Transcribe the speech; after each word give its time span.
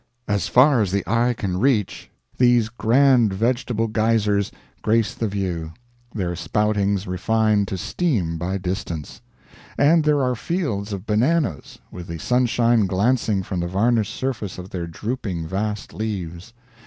As 0.27 0.47
far 0.47 0.81
as 0.81 0.91
the 0.91 1.05
eye 1.07 1.35
can 1.37 1.59
reach, 1.59 2.09
these 2.39 2.69
grand 2.69 3.31
vegetable 3.31 3.85
geysers 3.87 4.51
grace 4.81 5.13
the 5.13 5.27
view, 5.27 5.73
their 6.15 6.35
spoutings 6.35 7.05
refined 7.05 7.67
to 7.67 7.77
steam 7.77 8.39
by 8.39 8.57
distance. 8.57 9.21
And 9.77 10.03
there 10.03 10.23
are 10.23 10.33
fields 10.33 10.91
of 10.91 11.05
bananas, 11.05 11.77
with 11.91 12.07
the 12.07 12.17
sunshine 12.17 12.87
glancing 12.87 13.43
from 13.43 13.59
the 13.59 13.67
varnished 13.67 14.15
surface 14.15 14.57
of 14.57 14.71
their 14.71 14.87
drooping 14.87 15.45
vast 15.45 15.93
leaves. 15.93 16.51